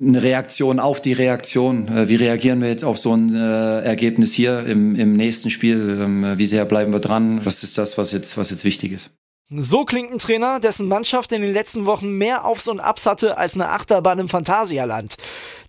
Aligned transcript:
eine 0.00 0.22
Reaktion 0.22 0.80
auf 0.80 1.00
die 1.00 1.12
Reaktion. 1.12 1.88
Äh, 1.88 2.08
wie 2.08 2.16
reagieren 2.16 2.60
wir 2.60 2.68
jetzt 2.68 2.84
auf 2.84 2.98
so 2.98 3.14
ein 3.14 3.34
äh, 3.34 3.80
Ergebnis 3.82 4.32
hier 4.32 4.64
im, 4.66 4.94
im 4.94 5.12
nächsten 5.14 5.50
Spiel? 5.50 5.98
Ähm, 6.00 6.38
wie 6.38 6.46
sehr 6.46 6.64
bleiben 6.64 6.92
wir 6.92 7.00
dran? 7.00 7.40
Das 7.44 7.62
ist 7.62 7.76
das, 7.78 7.98
was 7.98 8.12
jetzt, 8.12 8.36
was 8.36 8.50
jetzt 8.50 8.64
wichtig 8.64 8.92
ist. 8.92 9.10
So 9.52 9.84
klingt 9.84 10.12
ein 10.12 10.18
Trainer, 10.18 10.60
dessen 10.60 10.86
Mannschaft 10.86 11.32
in 11.32 11.42
den 11.42 11.52
letzten 11.52 11.84
Wochen 11.84 12.12
mehr 12.12 12.44
Aufs 12.44 12.68
und 12.68 12.78
Abs 12.78 13.04
hatte 13.04 13.36
als 13.36 13.54
eine 13.54 13.68
Achterbahn 13.70 14.20
im 14.20 14.28
Phantasialand. 14.28 15.16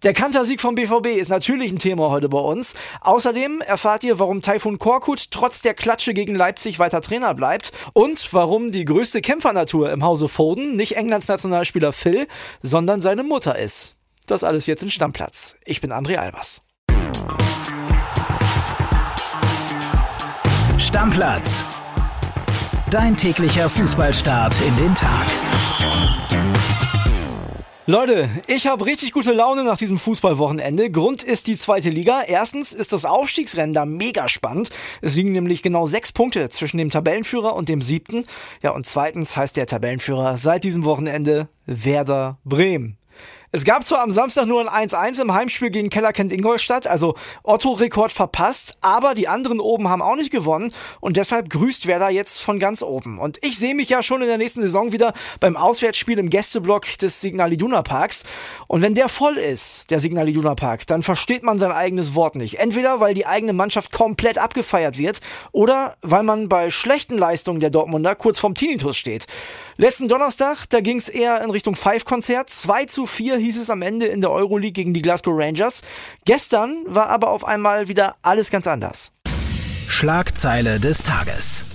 Der 0.04 0.14
Kantersieg 0.14 0.62
vom 0.62 0.76
BVB 0.76 1.18
ist 1.18 1.30
natürlich 1.30 1.72
ein 1.72 1.80
Thema 1.80 2.12
heute 2.12 2.30
bei 2.30 2.38
uns. 2.38 2.76
Außerdem 3.02 3.60
erfahrt 3.60 4.04
ihr, 4.04 4.20
warum 4.20 4.44
Taifun 4.44 4.78
Korkut 4.78 5.32
trotz 5.32 5.64
der 5.64 5.74
Klatsche 5.74 6.14
gegen 6.14 6.36
Leipzig 6.36 6.78
weiter 6.78 7.02
Trainer 7.02 7.34
bleibt 7.34 7.72
und 7.94 8.32
warum 8.34 8.70
die 8.70 8.86
größte 8.86 9.20
Kämpfernatur 9.20 9.92
im 9.92 10.04
Hause 10.04 10.28
Foden 10.28 10.76
nicht 10.76 10.96
Englands 10.96 11.28
Nationalspieler 11.28 11.92
Phil, 11.92 12.28
sondern 12.62 13.02
seine 13.02 13.24
Mutter 13.24 13.58
ist. 13.58 13.96
Das 14.32 14.46
alles 14.46 14.66
jetzt 14.66 14.82
im 14.82 14.90
Stammplatz. 14.90 15.58
Ich 15.66 15.82
bin 15.82 15.92
André 15.92 16.16
Albers. 16.16 16.62
Stammplatz 20.78 21.66
Dein 22.90 23.18
täglicher 23.18 23.70
Fußballstart 23.70 24.56
in 24.62 24.78
den 24.78 24.96
Tag. 24.96 25.26
Leute, 27.88 28.30
ich 28.48 28.68
habe 28.68 28.86
richtig 28.86 29.12
gute 29.12 29.34
Laune 29.34 29.66
nach 29.66 29.78
diesem 29.78 29.98
Fußballwochenende. 29.98 30.90
Grund 30.92 31.24
ist 31.24 31.48
die 31.48 31.58
zweite 31.58 31.90
Liga. 31.90 32.22
Erstens 32.26 32.72
ist 32.72 32.94
das 32.94 33.04
Aufstiegsrennen 33.04 33.74
da 33.74 33.86
mega 33.86 34.30
spannend. 34.30 34.70
Es 35.02 35.14
liegen 35.14 35.34
nämlich 35.34 35.62
genau 35.62 35.88
sechs 35.88 36.14
Punkte 36.14 36.48
zwischen 36.48 36.78
dem 36.78 36.90
Tabellenführer 36.90 37.54
und 37.54 37.68
dem 37.68 37.82
siebten. 37.82 38.24
Ja, 38.62 38.72
und 38.72 38.86
zweitens 38.86 39.36
heißt 39.36 39.58
der 39.58 39.68
Tabellenführer 39.68 40.38
seit 40.38 40.64
diesem 40.64 40.86
Wochenende 40.86 41.50
Werder 41.66 42.38
Bremen. 42.46 42.98
Es 43.54 43.66
gab 43.66 43.84
zwar 43.84 44.02
am 44.02 44.12
Samstag 44.12 44.46
nur 44.46 44.72
ein 44.72 44.90
1-1 44.90 45.22
im 45.22 45.34
Heimspiel 45.34 45.72
gegen 45.72 45.90
Kellerkent 45.90 46.32
Ingolstadt, 46.32 46.88
also 46.88 47.16
Otto-Rekord 47.44 48.14
verpasst, 48.14 48.78
aber 48.80 49.14
die 49.14 49.28
anderen 49.28 49.60
oben 49.60 49.90
haben 49.90 50.02
auch 50.02 50.16
nicht 50.16 50.32
gewonnen 50.32 50.72
und 51.02 51.18
deshalb 51.18 51.50
grüßt 51.50 51.86
Werder 51.86 52.10
jetzt 52.10 52.42
von 52.42 52.60
ganz 52.60 52.82
oben. 52.82 53.20
Und 53.20 53.40
ich 53.42 53.58
sehe 53.58 53.76
mich 53.76 53.90
ja 53.90 54.04
schon 54.04 54.22
in 54.22 54.30
der 54.30 54.38
nächsten 54.38 54.62
Saison 54.62 54.94
wieder 54.94 55.12
beim 55.42 55.58
Auswärtsspiel 55.58 56.18
im 56.18 56.30
Gästeblock 56.30 56.98
des 57.00 57.20
Signal 57.20 57.52
Iduna 57.52 57.82
Parks. 57.82 58.24
Und 58.68 58.84
wenn 58.84 58.96
der 58.96 59.10
voll 59.10 59.36
ist, 59.36 59.92
der 59.92 60.00
Signal 60.00 60.30
Iduna 60.30 60.56
Park, 60.56 60.88
dann 60.88 61.04
versteht 61.04 61.44
man 61.44 61.60
sein 61.60 61.74
eigenes 61.74 62.16
Wort 62.16 62.36
nicht. 62.36 62.58
Entweder 62.58 63.02
weil 63.02 63.14
die 63.14 63.26
eigene 63.26 63.52
Mannschaft 63.52 63.92
komplett 63.92 64.38
abgefeiert 64.38 64.98
wird 64.98 65.20
oder 65.52 65.98
weil 66.02 66.24
man 66.24 66.48
bei 66.48 66.70
schlechten 66.70 67.18
Leistungen 67.18 67.60
der 67.60 67.70
Dortmunder 67.70 68.16
kurz 68.16 68.40
vorm 68.40 68.56
Tinnitus 68.56 68.96
steht. 68.96 69.28
Letzten 69.76 70.08
Donnerstag, 70.08 70.68
da 70.70 70.80
ging 70.80 70.98
es 70.98 71.10
eher 71.10 71.42
in 71.44 71.50
Richtung 71.50 71.76
Five-Konzert. 71.76 72.50
2 72.50 72.86
zu 72.86 73.06
4 73.06 73.41
hieß 73.42 73.60
es 73.60 73.70
am 73.70 73.82
Ende 73.82 74.06
in 74.06 74.22
der 74.22 74.32
Euroleague 74.32 74.72
gegen 74.72 74.94
die 74.94 75.02
Glasgow 75.02 75.34
Rangers. 75.36 75.82
Gestern 76.26 76.84
war 76.86 77.10
aber 77.10 77.30
auf 77.30 77.44
einmal 77.44 77.88
wieder 77.88 78.16
alles 78.22 78.50
ganz 78.50 78.68
anders. 78.68 79.12
Schlagzeile 79.88 80.80
des 80.80 81.04
Tages. 81.04 81.66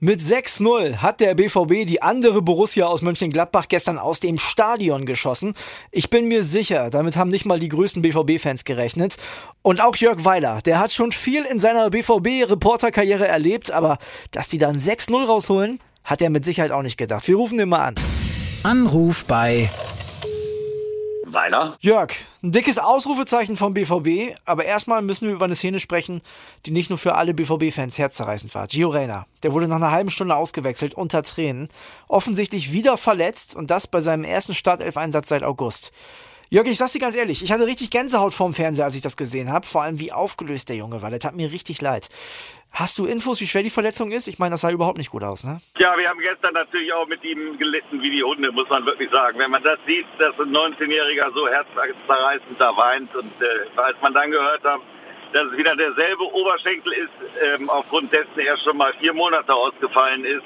Mit 0.00 0.20
6-0 0.20 0.98
hat 0.98 1.18
der 1.18 1.34
BVB 1.34 1.84
die 1.84 2.02
andere 2.02 2.40
Borussia 2.40 2.86
aus 2.86 3.02
Mönchengladbach 3.02 3.66
gestern 3.66 3.98
aus 3.98 4.20
dem 4.20 4.38
Stadion 4.38 5.06
geschossen. 5.06 5.54
Ich 5.90 6.08
bin 6.08 6.28
mir 6.28 6.44
sicher, 6.44 6.88
damit 6.90 7.16
haben 7.16 7.30
nicht 7.30 7.46
mal 7.46 7.58
die 7.58 7.68
größten 7.68 8.02
BVB-Fans 8.02 8.64
gerechnet. 8.64 9.16
Und 9.60 9.80
auch 9.80 9.96
Jörg 9.96 10.24
Weiler, 10.24 10.60
der 10.64 10.78
hat 10.78 10.92
schon 10.92 11.10
viel 11.10 11.42
in 11.44 11.58
seiner 11.58 11.90
BVB-Reporterkarriere 11.90 13.26
erlebt, 13.26 13.72
aber 13.72 13.98
dass 14.30 14.46
die 14.46 14.58
dann 14.58 14.78
6-0 14.78 15.26
rausholen, 15.26 15.80
hat 16.04 16.22
er 16.22 16.30
mit 16.30 16.44
Sicherheit 16.44 16.70
auch 16.70 16.82
nicht 16.82 16.96
gedacht. 16.96 17.26
Wir 17.26 17.34
rufen 17.34 17.58
ihn 17.58 17.68
mal 17.68 17.84
an. 17.84 17.94
Anruf 18.62 19.24
bei 19.24 19.68
Weiler. 21.32 21.76
Jörg, 21.80 22.14
ein 22.42 22.52
dickes 22.52 22.78
Ausrufezeichen 22.78 23.56
vom 23.56 23.74
BVB, 23.74 24.36
aber 24.44 24.64
erstmal 24.64 25.02
müssen 25.02 25.28
wir 25.28 25.34
über 25.34 25.44
eine 25.44 25.54
Szene 25.54 25.80
sprechen, 25.80 26.22
die 26.66 26.70
nicht 26.70 26.90
nur 26.90 26.98
für 26.98 27.14
alle 27.14 27.34
BVB-Fans 27.34 27.98
herzzerreißend 27.98 28.54
war. 28.54 28.66
Gio 28.66 28.88
Reyna, 28.88 29.26
der 29.42 29.52
wurde 29.52 29.68
nach 29.68 29.76
einer 29.76 29.90
halben 29.90 30.10
Stunde 30.10 30.36
ausgewechselt, 30.36 30.94
unter 30.94 31.22
Tränen, 31.22 31.68
offensichtlich 32.08 32.72
wieder 32.72 32.96
verletzt 32.96 33.54
und 33.54 33.70
das 33.70 33.86
bei 33.86 34.00
seinem 34.00 34.24
ersten 34.24 34.54
Startelf-Einsatz 34.54 35.28
seit 35.28 35.42
August. 35.42 35.92
Jörg, 36.50 36.66
ich 36.66 36.78
sag's 36.78 36.92
dir 36.92 36.98
ganz 36.98 37.14
ehrlich, 37.14 37.42
ich 37.42 37.52
hatte 37.52 37.66
richtig 37.66 37.90
Gänsehaut 37.90 38.32
vorm 38.32 38.54
Fernseher, 38.54 38.86
als 38.86 38.94
ich 38.94 39.02
das 39.02 39.18
gesehen 39.18 39.52
habe. 39.52 39.66
Vor 39.66 39.82
allem, 39.82 40.00
wie 40.00 40.12
aufgelöst 40.12 40.70
der 40.70 40.76
Junge 40.76 41.02
war. 41.02 41.10
Das 41.10 41.18
tat 41.18 41.36
mir 41.36 41.52
richtig 41.52 41.82
leid. 41.82 42.08
Hast 42.72 42.96
du 42.98 43.04
Infos, 43.04 43.42
wie 43.42 43.46
schwer 43.46 43.62
die 43.62 43.68
Verletzung 43.68 44.12
ist? 44.12 44.28
Ich 44.28 44.38
meine, 44.38 44.52
das 44.52 44.62
sah 44.62 44.70
überhaupt 44.70 44.96
nicht 44.96 45.10
gut 45.10 45.22
aus, 45.22 45.44
ne? 45.44 45.60
Ja, 45.76 45.94
wir 45.98 46.08
haben 46.08 46.20
gestern 46.20 46.54
natürlich 46.54 46.90
auch 46.94 47.06
mit 47.06 47.22
ihm 47.22 47.58
gelitten 47.58 48.00
wie 48.00 48.10
die 48.10 48.22
Hunde, 48.22 48.50
muss 48.50 48.66
man 48.70 48.86
wirklich 48.86 49.10
sagen. 49.10 49.38
Wenn 49.38 49.50
man 49.50 49.62
das 49.62 49.78
sieht, 49.86 50.06
dass 50.18 50.40
ein 50.40 50.48
19-Jähriger 50.48 51.34
so 51.34 51.46
herzzerreißend 51.46 52.58
da 52.58 52.74
weint 52.74 53.14
und 53.14 53.32
äh, 53.42 53.80
als 53.80 53.96
man 54.00 54.14
dann 54.14 54.30
gehört 54.30 54.64
hat, 54.64 54.80
dass 55.34 55.52
es 55.52 55.58
wieder 55.58 55.76
derselbe 55.76 56.32
Oberschenkel 56.32 56.92
ist, 56.94 57.12
ähm, 57.44 57.68
aufgrund 57.68 58.10
dessen 58.10 58.38
er 58.38 58.56
schon 58.56 58.78
mal 58.78 58.94
vier 58.94 59.12
Monate 59.12 59.52
ausgefallen 59.54 60.24
ist, 60.24 60.44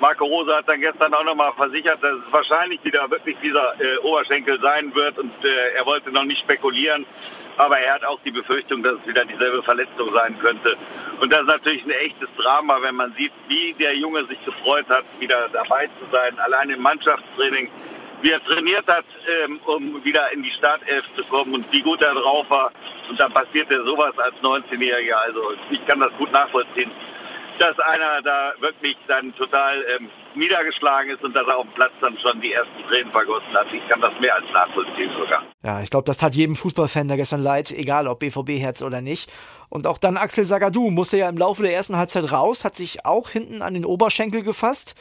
Marco 0.00 0.24
Rose 0.24 0.54
hat 0.54 0.68
dann 0.68 0.80
gestern 0.80 1.12
auch 1.12 1.24
nochmal 1.24 1.52
versichert, 1.54 2.02
dass 2.02 2.12
es 2.12 2.32
wahrscheinlich 2.32 2.82
wieder 2.84 3.10
wirklich 3.10 3.36
dieser 3.42 3.74
äh, 3.80 3.98
Oberschenkel 3.98 4.60
sein 4.60 4.94
wird 4.94 5.18
und 5.18 5.32
äh, 5.44 5.74
er 5.76 5.84
wollte 5.86 6.12
noch 6.12 6.24
nicht 6.24 6.40
spekulieren. 6.40 7.04
Aber 7.56 7.78
er 7.80 7.94
hat 7.94 8.04
auch 8.04 8.20
die 8.24 8.30
Befürchtung, 8.30 8.84
dass 8.84 8.94
es 9.00 9.06
wieder 9.08 9.24
dieselbe 9.24 9.62
Verletzung 9.64 10.12
sein 10.12 10.38
könnte. 10.38 10.76
Und 11.20 11.32
das 11.32 11.40
ist 11.40 11.48
natürlich 11.48 11.84
ein 11.84 11.90
echtes 11.90 12.28
Drama, 12.36 12.80
wenn 12.80 12.94
man 12.94 13.12
sieht, 13.14 13.32
wie 13.48 13.74
der 13.74 13.96
Junge 13.96 14.24
sich 14.26 14.42
gefreut 14.44 14.88
hat, 14.88 15.04
wieder 15.18 15.48
dabei 15.52 15.86
zu 15.98 16.06
sein, 16.12 16.38
allein 16.38 16.70
im 16.70 16.80
Mannschaftstraining, 16.80 17.68
wie 18.22 18.30
er 18.30 18.44
trainiert 18.44 18.86
hat, 18.86 19.04
ähm, 19.42 19.58
um 19.66 20.04
wieder 20.04 20.30
in 20.32 20.44
die 20.44 20.50
Startelf 20.52 21.04
zu 21.16 21.24
kommen 21.24 21.54
und 21.54 21.72
wie 21.72 21.82
gut 21.82 22.00
er 22.00 22.14
drauf 22.14 22.48
war. 22.48 22.70
Und 23.10 23.18
dann 23.18 23.32
passierte 23.32 23.82
sowas 23.84 24.16
als 24.18 24.36
19-Jähriger. 24.36 25.14
Also 25.14 25.40
ich 25.70 25.84
kann 25.86 25.98
das 25.98 26.12
gut 26.18 26.30
nachvollziehen 26.30 26.92
dass 27.58 27.78
einer 27.78 28.22
da 28.22 28.52
wirklich 28.60 28.96
dann 29.06 29.34
total 29.34 29.84
ähm, 29.96 30.08
niedergeschlagen 30.34 31.10
ist 31.12 31.22
und 31.22 31.34
dass 31.34 31.46
er 31.46 31.56
auf 31.56 31.66
dem 31.66 31.74
Platz 31.74 31.92
dann 32.00 32.16
schon 32.18 32.40
die 32.40 32.52
ersten 32.52 32.86
Tränen 32.86 33.10
vergossen 33.12 33.52
hat. 33.52 33.66
Ich 33.72 33.86
kann 33.88 34.00
das 34.00 34.12
mehr 34.20 34.34
als 34.34 34.44
nachvollziehen 34.52 35.10
sogar. 35.18 35.42
Ja, 35.62 35.82
ich 35.82 35.90
glaube, 35.90 36.04
das 36.04 36.18
tat 36.18 36.34
jedem 36.34 36.56
Fußballfan 36.56 37.08
da 37.08 37.16
gestern 37.16 37.42
leid, 37.42 37.70
egal 37.70 38.06
ob 38.06 38.20
BVB-Herz 38.20 38.82
oder 38.82 39.00
nicht. 39.00 39.30
Und 39.68 39.86
auch 39.86 39.98
dann 39.98 40.16
Axel 40.16 40.44
Sagadou 40.44 40.90
musste 40.90 41.18
ja 41.18 41.28
im 41.28 41.36
Laufe 41.36 41.62
der 41.62 41.74
ersten 41.74 41.96
Halbzeit 41.96 42.32
raus, 42.32 42.64
hat 42.64 42.76
sich 42.76 43.04
auch 43.04 43.30
hinten 43.30 43.62
an 43.62 43.74
den 43.74 43.84
Oberschenkel 43.84 44.42
gefasst. 44.42 44.94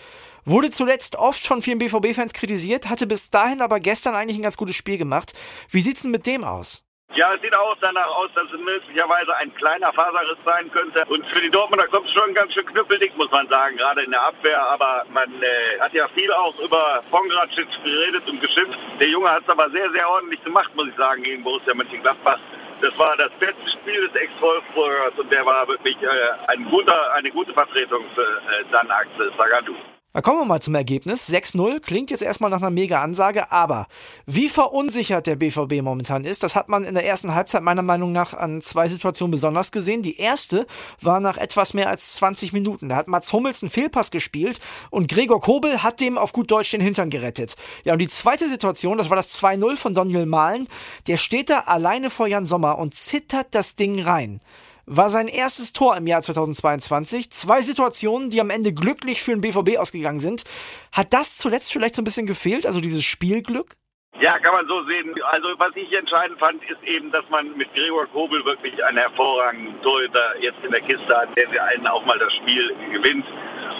Wurde 0.46 0.72
zuletzt 0.72 1.17
oft 1.17 1.46
von 1.46 1.62
vielen 1.62 1.78
BVB-Fans 1.78 2.34
kritisiert, 2.34 2.90
hatte 2.90 3.06
bis 3.06 3.29
dahin 3.29 3.62
aber 3.62 3.79
gestern 3.79 4.16
eigentlich 4.16 4.40
ein 4.40 4.44
ganz 4.44 4.57
gutes 4.57 4.75
Spiel 4.75 4.97
gemacht. 4.97 5.34
Wie 5.69 5.81
sieht's 5.81 6.03
denn 6.03 6.12
mit 6.12 6.25
dem 6.25 6.44
aus? 6.44 6.87
Ja, 7.18 7.34
es 7.34 7.41
sieht 7.41 7.56
auch 7.56 7.75
danach 7.81 8.09
aus, 8.09 8.29
dass 8.35 8.45
es 8.53 8.59
möglicherweise 8.59 9.35
ein 9.38 9.51
kleiner 9.56 9.91
Faserriss 9.91 10.38
sein 10.45 10.72
könnte. 10.72 11.03
Und 11.06 11.25
für 11.25 11.41
die 11.41 11.50
Dortmunder 11.50 11.88
kommt 11.88 12.06
es 12.06 12.13
schon 12.13 12.31
ganz 12.35 12.53
schön 12.53 12.63
knüppeldick, 12.68 13.18
muss 13.18 13.31
man 13.31 13.47
sagen, 13.47 13.75
gerade 13.75 14.03
in 14.03 14.12
der 14.12 14.22
Abwehr. 14.22 14.62
Aber 14.69 15.03
man 15.09 15.28
äh, 15.41 15.79
hat 15.79 15.94
ja 15.94 16.07
viel 16.09 16.31
auch 16.31 16.59
über 16.59 17.03
Pongracic 17.09 17.67
geredet 17.84 18.22
und 18.29 18.40
geschimpft. 18.40 18.78
Der 19.00 19.09
Junge 19.09 19.31
hat 19.31 19.41
es 19.41 19.50
aber 19.50 19.67
sehr, 19.72 19.90
sehr 19.94 20.07
ordentlich 20.07 20.44
gemacht, 20.44 20.69
muss 20.75 20.90
ich 20.90 20.96
sagen, 20.96 21.23
gegen 21.23 21.44
Borussia 21.44 21.73
Mönchengladbach. 21.73 22.38
Das 22.81 22.96
war 23.00 23.17
das 23.17 23.31
beste 23.40 23.67
Spiel 23.72 24.07
des 24.07 24.13
Ex-Wolfsburgers 24.13 25.17
und 25.17 25.31
der 25.31 25.44
war 25.44 25.67
wirklich 25.67 26.00
äh, 26.03 26.07
ein 26.50 26.66
guter, 26.69 27.13
eine 27.13 27.31
gute 27.31 27.51
Vertretung 27.51 28.06
für 28.13 28.22
äh, 28.22 28.63
Dan 28.72 28.91
Axel 28.91 29.34
Sagadou. 29.35 29.75
Da 30.17 30.22
kommen 30.23 30.39
wir 30.39 30.45
mal 30.45 30.59
zum 30.59 30.73
Ergebnis. 30.73 31.29
6-0 31.29 31.79
klingt 31.79 32.09
jetzt 32.09 32.23
erstmal 32.23 32.50
nach 32.50 32.57
einer 32.57 32.72
mega 32.72 33.03
Ansage, 33.03 33.51
aber 33.51 33.85
wie 34.25 34.50
verunsichert 34.50 35.28
der 35.28 35.35
BVB 35.35 35.83
momentan 35.83 36.25
ist, 36.25 36.41
das 36.41 36.55
hat 36.55 36.69
man 36.69 36.85
in 36.85 36.95
der 36.95 37.05
ersten 37.05 37.35
Halbzeit 37.35 37.61
meiner 37.61 37.83
Meinung 37.83 38.13
nach 38.13 38.33
an 38.33 38.59
zwei 38.61 38.88
Situationen 38.88 39.29
besonders 39.29 39.72
gesehen. 39.72 40.01
Die 40.01 40.17
erste 40.17 40.66
war 41.01 41.19
nach 41.19 41.38
etwas 41.38 41.75
mehr 41.75 41.88
als 41.88 42.16
20 42.16 42.51
Minuten. 42.51 42.89
Da 42.89 42.95
hat 42.95 43.07
Mats 43.07 43.31
Hummels 43.31 43.61
einen 43.61 43.69
Fehlpass 43.69 44.09
gespielt 44.09 44.59
und 44.89 45.07
Gregor 45.07 45.39
Kobel 45.39 45.83
hat 45.83 46.01
dem 46.01 46.17
auf 46.17 46.34
gut 46.34 46.49
Deutsch 46.49 46.72
den 46.72 46.81
Hintern 46.81 47.11
gerettet. 47.11 47.55
Ja, 47.84 47.94
und 47.94 47.99
die 47.99 48.07
zweite 48.07 48.49
Situation, 48.49 48.97
das 48.97 49.11
war 49.11 49.17
das 49.17 49.39
2-0 49.39 49.75
von 49.75 49.94
Daniel 49.94 50.25
Mahlen. 50.25 50.67
Der 51.05 51.17
steht 51.17 51.52
da 51.52 51.59
alleine 51.67 52.09
vor 52.09 52.25
Jan 52.25 52.47
Sommer 52.47 52.79
und 52.79 52.96
zittert 52.96 53.49
das 53.52 53.75
Ding 53.75 54.02
rein 54.02 54.41
war 54.87 55.09
sein 55.09 55.28
erstes 55.28 55.73
Tor 55.73 55.95
im 55.97 56.07
Jahr 56.07 56.23
2022. 56.23 57.29
Zwei 57.29 57.61
Situationen, 57.61 58.29
die 58.29 58.41
am 58.41 58.49
Ende 58.49 58.73
glücklich 58.73 59.22
für 59.22 59.31
den 59.31 59.41
BVB 59.41 59.78
ausgegangen 59.78 60.19
sind. 60.19 60.45
Hat 60.91 61.13
das 61.13 61.35
zuletzt 61.35 61.72
vielleicht 61.72 61.93
so 61.93 62.01
ein 62.01 62.05
bisschen 62.05 62.25
gefehlt, 62.25 62.66
also 62.66 62.79
dieses 62.79 63.03
Spielglück? 63.03 63.75
Ja, 64.19 64.40
kann 64.40 64.53
man 64.53 64.67
so 64.67 64.81
sehen. 64.84 65.14
Also 65.31 65.49
was 65.58 65.75
ich 65.75 65.93
entscheidend 65.93 66.40
fand, 66.40 66.64
ist 66.64 66.84
eben, 66.84 67.11
dass 67.11 67.28
man 67.29 67.55
mit 67.55 67.72
Gregor 67.75 68.08
Kobel 68.08 68.43
wirklich 68.46 68.84
einen 68.84 68.97
hervorragenden 68.97 69.79
Torhüter 69.84 70.40
jetzt 70.40 70.58
in 70.64 70.72
der 70.72 70.81
Kiste 70.81 71.16
hat, 71.16 71.29
der 71.37 71.64
einen 71.64 71.85
auch 71.85 72.03
mal 72.03 72.17
das 72.17 72.34
Spiel 72.34 72.75
gewinnt. 72.91 73.25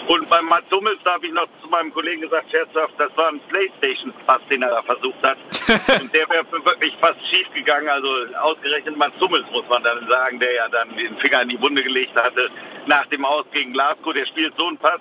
Und 0.06 0.28
beim 0.30 0.46
Mats 0.46 0.70
Hummels 0.70 1.00
da 1.04 1.14
habe 1.14 1.26
ich 1.26 1.32
noch 1.32 1.48
zu 1.60 1.68
meinem 1.68 1.92
Kollegen 1.92 2.22
gesagt, 2.22 2.50
scherzhaft, 2.52 2.94
das 2.98 3.14
war 3.16 3.28
ein 3.28 3.40
Playstation-Pass, 3.48 4.40
den 4.48 4.62
er 4.62 4.70
da 4.70 4.82
versucht 4.82 5.22
hat. 5.22 5.38
und 6.00 6.14
der 6.14 6.28
wäre 6.30 6.46
wirklich 6.64 6.94
fast 7.00 7.18
schief 7.28 7.52
gegangen. 7.52 7.88
Also 7.88 8.08
ausgerechnet 8.40 8.96
Mats 8.96 9.20
Hummels, 9.20 9.44
muss 9.50 9.68
man 9.68 9.82
dann 9.82 10.06
sagen, 10.08 10.38
der 10.38 10.52
ja 10.54 10.68
dann 10.68 10.96
den 10.96 11.16
Finger 11.18 11.42
in 11.42 11.48
die 11.48 11.60
Wunde 11.60 11.82
gelegt 11.82 12.14
hatte 12.16 12.48
nach 12.86 13.06
dem 13.06 13.24
Aus 13.24 13.44
gegen 13.52 13.72
Glasgow. 13.72 14.14
Der 14.14 14.24
spielt 14.26 14.54
so 14.56 14.68
einen 14.68 14.78
Pass. 14.78 15.00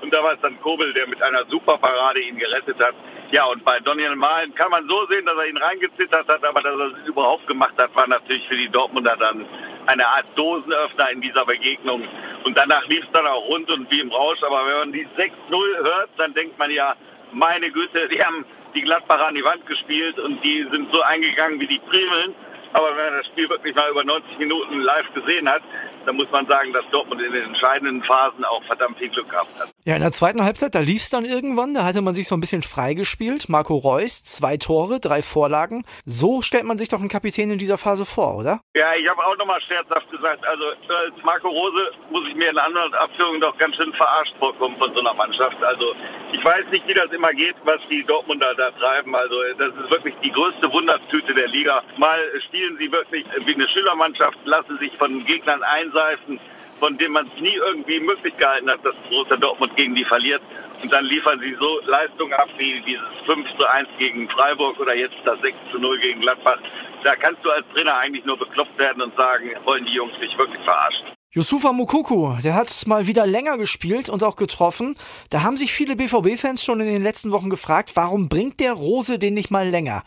Und 0.00 0.12
da 0.12 0.22
war 0.22 0.34
es 0.34 0.40
dann 0.40 0.60
Kobel, 0.60 0.92
der 0.92 1.06
mit 1.06 1.20
einer 1.22 1.44
super 1.46 1.76
Parade 1.78 2.20
ihn 2.20 2.38
gerettet 2.38 2.78
hat. 2.78 2.94
Ja, 3.32 3.44
und 3.46 3.64
bei 3.64 3.80
Daniel 3.80 4.14
Mahlen 4.14 4.54
kann 4.54 4.70
man 4.70 4.86
so 4.86 5.04
sehen, 5.06 5.26
dass 5.26 5.36
er 5.36 5.46
ihn 5.46 5.56
reingezittert 5.56 6.28
hat, 6.28 6.44
aber 6.44 6.62
dass 6.62 6.78
er 6.78 6.86
es 6.86 7.08
überhaupt 7.08 7.46
gemacht 7.48 7.74
hat, 7.76 7.94
war 7.96 8.06
natürlich 8.06 8.46
für 8.46 8.56
die 8.56 8.68
Dortmunder 8.68 9.16
dann 9.16 9.44
eine 9.86 10.06
Art 10.06 10.26
Dosenöffner 10.36 11.10
in 11.10 11.20
dieser 11.20 11.44
Begegnung. 11.44 12.06
Und 12.44 12.56
danach 12.56 12.86
lief 12.86 13.04
es 13.04 13.10
dann 13.12 13.26
auch 13.26 13.44
rund 13.48 13.68
und 13.70 13.90
wie 13.90 14.00
im 14.00 14.12
Rausch. 14.12 14.42
Aber 14.44 14.64
wenn 14.66 14.78
man 14.78 14.92
die 14.92 15.06
6-0 15.16 15.82
hört, 15.82 16.10
dann 16.16 16.34
denkt 16.34 16.56
man 16.58 16.70
ja, 16.70 16.94
meine 17.32 17.70
Güte, 17.70 18.08
die 18.08 18.22
haben 18.22 18.44
die 18.74 18.82
Gladbacher 18.82 19.26
an 19.26 19.34
die 19.34 19.44
Wand 19.44 19.66
gespielt 19.66 20.18
und 20.20 20.42
die 20.44 20.66
sind 20.70 20.92
so 20.92 21.00
eingegangen 21.02 21.58
wie 21.58 21.66
die 21.66 21.80
Primeln. 21.80 22.34
Aber 22.72 22.96
wenn 22.96 23.06
man 23.06 23.18
das 23.18 23.26
Spiel 23.26 23.48
wirklich 23.48 23.74
mal 23.74 23.90
über 23.90 24.04
90 24.04 24.38
Minuten 24.38 24.80
live 24.80 25.12
gesehen 25.14 25.48
hat, 25.48 25.62
dann 26.04 26.16
muss 26.16 26.30
man 26.30 26.46
sagen, 26.46 26.72
dass 26.72 26.88
Dortmund 26.90 27.22
in 27.22 27.32
den 27.32 27.44
entscheidenden 27.44 28.02
Phasen 28.04 28.44
auch 28.44 28.62
verdammt 28.64 28.98
viel 28.98 29.08
Glück 29.08 29.30
gehabt 29.30 29.58
hat. 29.58 29.75
Ja, 29.86 29.94
in 29.94 30.02
der 30.02 30.10
zweiten 30.10 30.42
Halbzeit, 30.42 30.74
da 30.74 30.80
lief 30.80 31.02
es 31.02 31.10
dann 31.10 31.24
irgendwann, 31.24 31.72
da 31.72 31.84
hatte 31.84 32.02
man 32.02 32.12
sich 32.12 32.26
so 32.26 32.34
ein 32.34 32.40
bisschen 32.40 32.62
freigespielt. 32.62 33.48
Marco 33.48 33.76
Reus, 33.76 34.24
zwei 34.24 34.56
Tore, 34.56 34.98
drei 34.98 35.22
Vorlagen. 35.22 35.84
So 36.04 36.42
stellt 36.42 36.64
man 36.64 36.76
sich 36.76 36.88
doch 36.88 36.98
einen 36.98 37.08
Kapitän 37.08 37.52
in 37.52 37.58
dieser 37.58 37.78
Phase 37.78 38.04
vor, 38.04 38.34
oder? 38.34 38.58
Ja, 38.74 38.96
ich 38.98 39.08
habe 39.08 39.24
auch 39.24 39.36
nochmal 39.36 39.60
scherzhaft 39.60 40.10
gesagt, 40.10 40.44
also 40.44 40.64
als 40.64 41.14
Marco 41.22 41.46
Rose 41.46 41.92
muss 42.10 42.26
ich 42.28 42.34
mir 42.34 42.50
in 42.50 42.58
anderen 42.58 42.92
Abführungen 42.94 43.40
doch 43.40 43.56
ganz 43.58 43.76
schön 43.76 43.92
verarscht 43.92 44.34
vorkommen 44.40 44.76
von 44.76 44.92
so 44.92 44.98
einer 44.98 45.14
Mannschaft. 45.14 45.62
Also 45.62 45.94
ich 46.32 46.44
weiß 46.44 46.64
nicht, 46.72 46.84
wie 46.88 46.94
das 46.94 47.12
immer 47.12 47.30
geht, 47.30 47.54
was 47.62 47.78
die 47.88 48.02
Dortmunder 48.02 48.56
da 48.56 48.72
treiben. 48.72 49.14
Also 49.14 49.36
das 49.56 49.68
ist 49.68 49.88
wirklich 49.88 50.16
die 50.20 50.32
größte 50.32 50.68
Wundertüte 50.72 51.32
der 51.32 51.46
Liga. 51.46 51.84
Mal 51.96 52.18
spielen 52.48 52.76
sie 52.76 52.90
wirklich 52.90 53.24
wie 53.44 53.54
eine 53.54 53.68
Schülermannschaft, 53.68 54.38
lassen 54.46 54.80
sich 54.80 54.90
von 54.98 55.24
Gegnern 55.26 55.62
einseifen 55.62 56.40
von 56.80 56.96
dem 56.98 57.12
man 57.12 57.26
es 57.34 57.40
nie 57.40 57.54
irgendwie 57.54 58.00
möglich 58.00 58.36
gehalten 58.36 58.70
hat, 58.70 58.84
dass 58.84 58.94
Borussia 59.08 59.36
Dortmund 59.36 59.76
gegen 59.76 59.94
die 59.94 60.04
verliert. 60.04 60.42
Und 60.82 60.92
dann 60.92 61.04
liefern 61.06 61.40
sie 61.40 61.56
so 61.58 61.80
Leistungen 61.86 62.34
ab 62.34 62.48
wie 62.58 62.80
dieses 62.86 63.06
5 63.24 63.48
zu 63.56 63.66
1 63.66 63.88
gegen 63.98 64.28
Freiburg 64.28 64.78
oder 64.78 64.94
jetzt 64.94 65.16
das 65.24 65.40
6 65.40 65.56
zu 65.72 65.78
0 65.78 65.98
gegen 66.00 66.20
Gladbach. 66.20 66.58
Da 67.02 67.16
kannst 67.16 67.44
du 67.44 67.50
als 67.50 67.66
Trainer 67.72 67.96
eigentlich 67.96 68.24
nur 68.24 68.38
bekloppt 68.38 68.78
werden 68.78 69.02
und 69.02 69.16
sagen, 69.16 69.50
wollen 69.64 69.86
die 69.86 69.94
Jungs 69.94 70.18
sich 70.20 70.36
wirklich 70.36 70.62
verarschen. 70.64 71.06
Yusufa 71.36 71.72
Mukuku, 71.72 72.34
der 72.42 72.54
hat 72.54 72.84
mal 72.86 73.06
wieder 73.06 73.26
länger 73.26 73.58
gespielt 73.58 74.08
und 74.08 74.24
auch 74.24 74.36
getroffen. 74.36 74.96
Da 75.28 75.42
haben 75.42 75.58
sich 75.58 75.70
viele 75.70 75.94
BVB-Fans 75.94 76.64
schon 76.64 76.80
in 76.80 76.86
den 76.86 77.02
letzten 77.02 77.30
Wochen 77.30 77.50
gefragt, 77.50 77.92
warum 77.94 78.30
bringt 78.30 78.58
der 78.58 78.72
Rose 78.72 79.18
den 79.18 79.34
nicht 79.34 79.50
mal 79.50 79.68
länger? 79.68 80.02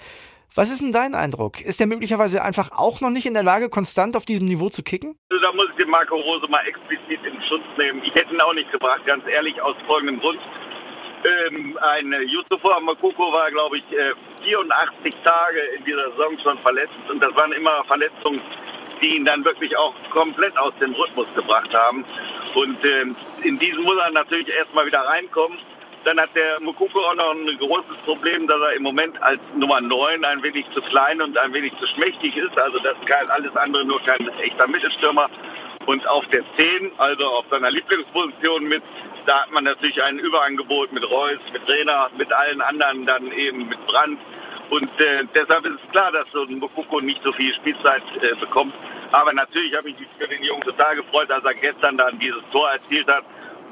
Was 0.55 0.71
ist 0.71 0.81
denn 0.81 0.91
dein 0.91 1.13
Eindruck? 1.13 1.61
Ist 1.61 1.79
er 1.79 1.85
möglicherweise 1.85 2.41
einfach 2.41 2.71
auch 2.71 3.01
noch 3.01 3.11
nicht 3.11 3.27
in 3.27 3.35
der 3.35 3.43
Lage, 3.43 3.69
konstant 3.69 4.17
auf 4.17 4.25
diesem 4.25 4.45
Niveau 4.45 4.69
zu 4.69 4.81
kicken? 4.81 5.15
Also 5.29 5.43
da 5.43 5.53
muss 5.53 5.67
ich 5.69 5.75
den 5.75 5.89
Marco 5.89 6.15
Rose 6.15 6.47
mal 6.49 6.65
explizit 6.65 7.23
in 7.23 7.39
Schutz 7.43 7.63
nehmen. 7.77 8.01
Ich 8.03 8.15
hätte 8.15 8.33
ihn 8.33 8.41
auch 8.41 8.53
nicht 8.53 8.71
gebracht, 8.71 9.05
ganz 9.05 9.23
ehrlich, 9.27 9.61
aus 9.61 9.75
folgendem 9.85 10.19
Grund. 10.19 10.39
Ähm, 11.23 11.77
ein 11.81 12.15
Yusufa 12.27 12.79
Makoko 12.79 13.31
war, 13.31 13.51
glaube 13.51 13.77
ich, 13.77 13.83
84 14.43 15.05
äh, 15.05 15.23
Tage 15.23 15.59
in 15.77 15.85
dieser 15.85 16.09
Saison 16.11 16.39
schon 16.41 16.57
verletzt. 16.59 16.97
Und 17.11 17.21
das 17.21 17.35
waren 17.35 17.51
immer 17.51 17.83
Verletzungen, 17.85 18.41
die 19.01 19.17
ihn 19.17 19.25
dann 19.25 19.45
wirklich 19.45 19.77
auch 19.77 19.93
komplett 20.09 20.57
aus 20.57 20.73
dem 20.81 20.93
Rhythmus 20.95 21.27
gebracht 21.35 21.71
haben. 21.75 22.03
Und 22.55 22.83
äh, 22.83 23.05
in 23.43 23.59
diesen 23.59 23.83
muss 23.83 23.97
er 23.97 24.09
natürlich 24.11 24.49
erstmal 24.49 24.87
wieder 24.87 25.01
reinkommen. 25.01 25.59
Dann 26.05 26.19
hat 26.19 26.29
der 26.33 26.59
Mukoko 26.61 26.99
auch 26.99 27.15
noch 27.15 27.31
ein 27.31 27.57
großes 27.57 27.97
Problem, 28.05 28.47
dass 28.47 28.59
er 28.61 28.73
im 28.73 28.83
Moment 28.83 29.21
als 29.21 29.41
Nummer 29.55 29.81
9 29.81 30.23
ein 30.23 30.41
wenig 30.43 30.65
zu 30.73 30.81
klein 30.81 31.21
und 31.21 31.37
ein 31.37 31.53
wenig 31.53 31.73
zu 31.77 31.87
schmächtig 31.87 32.37
ist. 32.37 32.57
Also 32.57 32.79
das 32.79 32.95
ist 32.97 33.29
alles 33.29 33.55
andere 33.57 33.85
nur 33.85 34.01
kein 34.03 34.27
echter 34.39 34.67
Mittelstürmer. 34.67 35.29
Und 35.85 36.07
auf 36.07 36.25
der 36.27 36.43
10, 36.55 36.91
also 36.97 37.25
auf 37.25 37.45
seiner 37.49 37.71
Lieblingsposition 37.71 38.65
mit, 38.65 38.83
da 39.25 39.41
hat 39.41 39.51
man 39.51 39.65
natürlich 39.65 40.01
ein 40.01 40.19
Überangebot 40.19 40.91
mit 40.91 41.03
Reus, 41.09 41.39
mit 41.51 41.65
Trainer, 41.65 42.09
mit 42.17 42.31
allen 42.31 42.61
anderen, 42.61 43.05
dann 43.05 43.31
eben 43.31 43.67
mit 43.67 43.85
Brandt. 43.87 44.19
Und 44.69 44.89
äh, 45.01 45.25
deshalb 45.33 45.65
ist 45.65 45.79
es 45.83 45.91
klar, 45.91 46.11
dass 46.11 46.29
so 46.31 46.43
ein 46.43 46.59
Mukoko 46.59 47.01
nicht 47.01 47.21
so 47.23 47.31
viel 47.33 47.53
Spielzeit 47.55 48.03
äh, 48.21 48.35
bekommt. 48.35 48.73
Aber 49.11 49.33
natürlich 49.33 49.75
habe 49.75 49.89
ich 49.89 49.99
mich 49.99 50.07
für 50.17 50.27
den 50.27 50.43
Jungen 50.43 50.61
total 50.61 50.95
gefreut, 50.95 51.29
als 51.31 51.43
er 51.43 51.55
gestern 51.55 51.97
dann 51.97 52.19
dieses 52.19 52.43
Tor 52.51 52.69
erzielt 52.69 53.07
hat. 53.07 53.23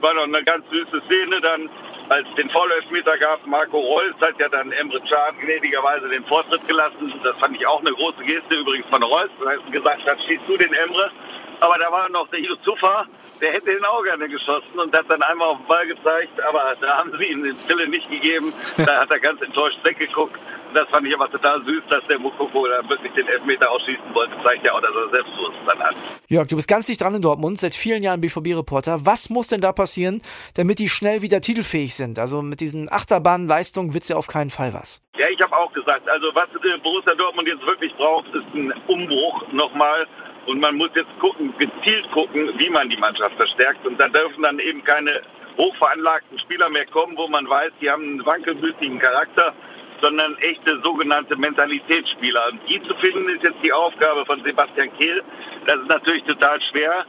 War 0.02 0.14
noch 0.14 0.24
eine 0.24 0.44
ganz 0.44 0.68
süße 0.70 1.02
Szene 1.08 1.40
dann 1.42 1.70
als 2.10 2.28
es 2.28 2.36
den 2.36 2.50
Vollelfmeter 2.50 3.18
gab, 3.18 3.46
Marco 3.46 3.80
Reus 3.80 4.14
hat 4.22 4.40
ja 4.40 4.48
dann 4.50 4.72
Emre 4.72 5.02
Can 5.02 5.38
gnädigerweise 5.40 6.08
den 6.08 6.24
Vortritt 6.26 6.66
gelassen. 6.68 7.14
Das 7.24 7.38
fand 7.38 7.56
ich 7.56 7.68
auch 7.68 7.82
eine 7.82 7.92
große 7.92 8.24
Geste 8.24 8.56
übrigens 8.56 8.88
von 8.88 9.04
Reus. 9.04 9.30
Da 9.44 9.52
hat 9.52 9.72
gesagt, 9.72 10.06
hat 10.06 10.22
schießt 10.22 10.44
du 10.48 10.58
den 10.58 10.74
Emre. 10.74 11.12
Aber 11.60 11.78
da 11.80 11.92
war 11.92 12.10
noch 12.10 12.28
der 12.30 12.40
Yusufa, 12.40 13.06
der 13.42 13.54
hätte 13.54 13.74
den 13.74 13.84
auch 13.86 14.04
gerne 14.04 14.30
geschossen 14.30 14.80
und 14.80 14.96
hat 14.96 15.06
dann 15.10 15.22
einmal 15.22 15.50
auf 15.50 15.58
den 15.58 15.68
Ball 15.68 15.88
gezeigt, 15.88 16.40
aber 16.42 16.76
da 16.80 16.98
haben 16.98 17.12
sie 17.18 17.26
ihm 17.26 17.44
den 17.44 17.56
Stille 17.58 17.88
nicht 17.88 18.10
gegeben. 18.10 18.54
Da 18.78 19.02
hat 19.02 19.12
er 19.12 19.20
ganz 19.20 19.42
enttäuscht 19.42 19.78
weggeguckt. 19.84 20.38
Das 20.74 20.88
fand 20.90 21.08
ich 21.08 21.16
aber 21.16 21.30
total 21.32 21.64
süß, 21.64 21.84
dass 21.90 22.06
der 22.08 22.20
Mukoko 22.20 22.68
da 22.68 22.88
wirklich 22.90 23.12
den 23.14 23.28
Elfmeter 23.28 23.72
ausschießen 23.72 24.14
wollte. 24.14 24.34
Zeigt 24.44 24.66
ja 24.66 24.74
auch, 24.74 24.82
dass 24.82 24.92
er 24.94 25.10
Selbstbewusstsein 25.10 25.80
hat. 25.80 25.96
Jörg, 26.28 26.48
du 26.48 26.56
bist 26.56 26.68
ganz 26.68 26.86
dicht 26.86 27.02
dran 27.02 27.16
in 27.16 27.22
Dortmund, 27.22 27.58
seit 27.58 27.74
vielen 27.74 28.04
Jahren 28.04 28.22
BVB-Reporter. 28.22 29.06
Was 29.06 29.30
muss 29.30 29.48
denn 29.48 29.62
da 29.62 29.72
passieren, 29.72 30.22
damit 30.56 30.80
die 30.80 30.90
schnell 30.90 31.22
wieder 31.22 31.42
titelfähig 31.42 31.96
sind? 31.96 32.20
Also 32.20 32.42
mit 32.42 32.60
diesen 32.60 32.92
Achterbahnleistungen 32.92 33.94
wird 33.94 34.04
es 34.04 34.10
ja 34.10 34.18
auf 34.18 34.28
keinen 34.28 34.50
Fall 34.50 34.74
was. 34.74 35.02
Ja, 35.18 35.28
ich 35.30 35.42
habe 35.42 35.56
auch 35.56 35.72
gesagt, 35.74 36.08
also 36.10 36.28
was 36.34 36.48
Borussia 36.84 37.16
Dortmund 37.16 37.48
jetzt 37.48 37.66
wirklich 37.66 37.94
braucht, 37.96 38.28
ist 38.28 38.54
ein 38.54 38.74
Umbruch 38.88 39.48
nochmal 39.52 40.06
und 40.48 40.60
man 40.60 40.76
muss 40.76 40.90
jetzt 40.96 41.20
gucken, 41.20 41.54
gezielt 41.58 42.10
gucken, 42.12 42.52
wie 42.58 42.70
man 42.70 42.90
die 42.90 42.98
Mannschaft 42.98 43.36
verstärkt. 43.36 43.86
Und 43.86 44.00
da 44.00 44.08
dürfen 44.08 44.44
dann 44.44 44.60
eben 44.60 44.84
keine 44.84 45.22
hochveranlagten 45.58 46.40
Spieler 46.40 46.70
mehr 46.70 46.86
kommen, 46.88 47.18
wo 47.18 47.28
man 47.28 47.48
weiß, 47.50 47.72
die 47.82 47.90
haben 47.90 48.04
einen 48.04 48.26
wankelmütigen 48.26 49.00
Charakter, 49.00 49.54
sondern 50.02 50.38
echte 50.38 50.80
sogenannte 50.82 51.36
Mentalitätsspieler. 51.36 52.50
Und 52.52 52.62
die 52.70 52.82
zu 52.84 52.96
finden, 52.96 53.30
ist 53.30 53.44
jetzt 53.44 53.62
die 53.62 53.74
Aufgabe 53.74 54.26
von 54.26 54.42
Sebastian 54.44 54.96
Kehl. 54.98 55.22
Das 55.66 55.80
ist 55.80 55.90
natürlich 55.90 56.24
total 56.24 56.62
schwer. 56.62 57.06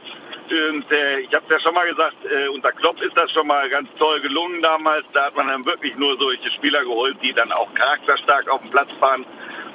Und 0.49 0.91
äh, 0.91 1.19
ich 1.19 1.33
habe 1.33 1.45
ja 1.49 1.59
schon 1.59 1.75
mal 1.75 1.87
gesagt, 1.87 2.17
äh, 2.25 2.47
unter 2.47 2.71
Klopp 2.71 2.99
ist 3.01 3.15
das 3.15 3.31
schon 3.31 3.45
mal 3.45 3.69
ganz 3.69 3.87
toll 3.99 4.19
gelungen 4.19 4.61
damals. 4.63 5.05
Da 5.13 5.25
hat 5.25 5.35
man 5.35 5.47
dann 5.47 5.63
wirklich 5.63 5.95
nur 5.97 6.17
solche 6.17 6.49
Spieler 6.51 6.81
geholt, 6.81 7.17
die 7.21 7.33
dann 7.33 7.51
auch 7.51 7.71
charakterstark 7.75 8.49
auf 8.49 8.61
dem 8.61 8.71
Platz 8.71 8.89
fahren. 8.99 9.25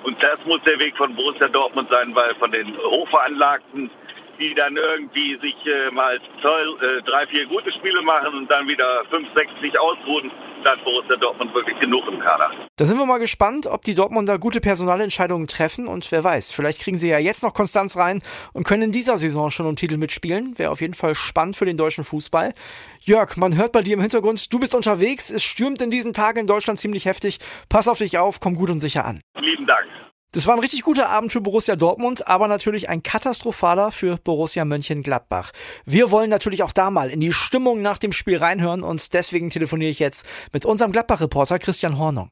Und 0.05 0.23
das 0.23 0.45
muss 0.45 0.63
der 0.65 0.79
Weg 0.79 0.97
von 0.97 1.15
Borussia 1.15 1.49
Dortmund 1.49 1.89
sein, 1.91 2.15
weil 2.15 2.35
von 2.37 2.53
den 2.53 2.77
Hochveranlagten 2.77 3.91
die 4.39 4.55
dann 4.55 4.77
irgendwie 4.77 5.39
sich 5.41 5.55
äh, 5.67 5.91
mal 5.91 6.21
toll, 6.43 6.79
äh, 6.81 7.03
drei, 7.03 7.27
vier 7.27 7.47
gute 7.47 7.73
Spiele 7.73 8.03
machen 8.03 8.35
und 8.35 8.51
dann 8.51 8.67
wieder 8.69 9.05
fünf, 9.11 9.29
sechs 9.35 9.51
sich 9.61 9.79
ausruhen, 9.79 10.31
dann 10.65 10.79
Borussia 10.85 11.17
Dortmund 11.17 11.55
wirklich 11.55 11.79
genug 11.79 12.07
im 12.09 12.21
Kader. 12.21 12.51
Da 12.77 12.85
sind 12.85 12.99
wir 12.99 13.07
mal 13.07 13.19
gespannt, 13.19 13.67
ob 13.67 13.83
die 13.83 13.95
Dortmunder 13.95 14.39
gute 14.39 14.61
Personalentscheidungen 14.61 15.47
treffen 15.47 15.87
und 15.87 16.11
wer 16.11 16.25
weiß, 16.25 16.53
vielleicht 16.53 16.81
kriegen 16.81 16.97
sie 16.97 17.09
ja 17.09 17.19
jetzt 17.19 17.43
noch 17.43 17.55
Konstanz 17.55 17.97
rein 17.97 18.23
und 18.53 18.65
können 18.65 18.85
in 18.85 18.93
dieser 18.93 19.19
Saison 19.19 19.51
schon 19.51 19.67
um 19.67 19.77
Titel 19.77 19.97
mitspielen. 19.97 20.59
Wäre 20.59 20.71
auf 20.71 20.81
jeden 20.81 20.95
Fall 20.95 21.15
spannend 21.15 21.57
für 21.57 21.67
den 21.67 21.77
deutschen 21.77 22.05
Fußball. 22.05 22.55
Jörg, 23.01 23.37
man 23.37 23.57
hört 23.57 23.73
bei 23.73 23.83
dir 23.83 23.95
im 23.95 24.01
Hintergrund, 24.01 24.53
du 24.53 24.59
bist 24.59 24.75
unterwegs, 24.75 25.31
es 25.31 25.43
stürmt 25.43 25.81
in 25.83 25.91
diesen 25.91 26.13
Tagen 26.13 26.41
in 26.41 26.47
Deutschland 26.47 26.79
ziemlich 26.79 27.05
heftig. 27.05 27.39
Pass 27.69 27.89
auf 27.89 27.99
dich 27.99 28.19
auf, 28.19 28.41
komm 28.41 28.55
gut 28.55 28.71
und 28.71 28.81
sicher 28.81 29.05
an. 29.05 29.21
Lieben 29.39 29.67
Dank. 29.67 29.87
Das 30.35 30.49
war 30.49 30.55
ein 30.55 30.61
richtig 30.61 30.83
guter 30.83 31.11
Abend 31.11 31.31
für 31.31 31.41
Borussia 31.41 31.77
Dortmund, 31.77 32.27
aber 32.27 32.49
natürlich 32.49 32.89
ein 32.89 33.05
katastrophaler 33.05 33.93
für 33.93 34.17
Borussia 34.17 34.65
Mönchengladbach. 34.65 35.53
Wir 35.85 36.11
wollen 36.11 36.29
natürlich 36.29 36.65
auch 36.65 36.73
da 36.73 36.91
mal 36.91 37.09
in 37.09 37.21
die 37.21 37.33
Stimmung 37.33 37.83
nach 37.83 37.99
dem 37.99 38.11
Spiel 38.11 38.39
reinhören 38.39 38.83
und 38.83 39.15
deswegen 39.15 39.51
telefoniere 39.51 39.93
ich 39.93 40.01
jetzt 40.01 40.27
mit 40.53 40.65
unserem 40.65 40.91
Gladbach-Reporter 40.91 41.61
Christian 41.61 41.99
Hornung. 41.99 42.31